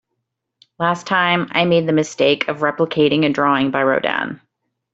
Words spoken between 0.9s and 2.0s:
time, I made the